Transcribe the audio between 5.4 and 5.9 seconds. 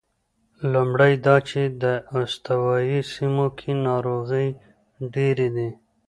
دي.